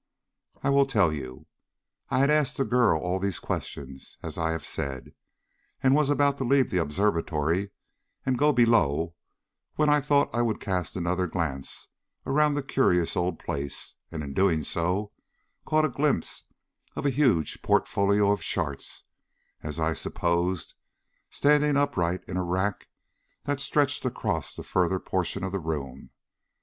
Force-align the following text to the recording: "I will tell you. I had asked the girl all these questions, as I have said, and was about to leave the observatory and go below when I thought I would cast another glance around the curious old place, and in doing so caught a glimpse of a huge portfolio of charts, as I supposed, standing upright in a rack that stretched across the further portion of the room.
"I 0.63 0.71
will 0.71 0.87
tell 0.87 1.13
you. 1.13 1.45
I 2.09 2.17
had 2.21 2.31
asked 2.31 2.57
the 2.57 2.65
girl 2.65 2.99
all 2.99 3.19
these 3.19 3.37
questions, 3.37 4.17
as 4.23 4.35
I 4.35 4.49
have 4.49 4.65
said, 4.65 5.13
and 5.83 5.93
was 5.93 6.09
about 6.09 6.39
to 6.39 6.43
leave 6.43 6.71
the 6.71 6.79
observatory 6.81 7.69
and 8.25 8.35
go 8.35 8.51
below 8.51 9.13
when 9.75 9.89
I 9.89 10.01
thought 10.01 10.33
I 10.33 10.41
would 10.41 10.59
cast 10.59 10.95
another 10.95 11.27
glance 11.27 11.89
around 12.25 12.55
the 12.55 12.63
curious 12.63 13.15
old 13.15 13.37
place, 13.37 13.93
and 14.11 14.23
in 14.23 14.33
doing 14.33 14.63
so 14.63 15.11
caught 15.65 15.85
a 15.85 15.89
glimpse 15.89 16.45
of 16.95 17.05
a 17.05 17.11
huge 17.11 17.61
portfolio 17.61 18.31
of 18.31 18.41
charts, 18.41 19.03
as 19.61 19.79
I 19.79 19.93
supposed, 19.93 20.73
standing 21.29 21.77
upright 21.77 22.23
in 22.27 22.37
a 22.37 22.43
rack 22.43 22.87
that 23.43 23.59
stretched 23.59 24.03
across 24.03 24.55
the 24.55 24.63
further 24.63 24.97
portion 24.97 25.43
of 25.43 25.51
the 25.51 25.59
room. 25.59 26.09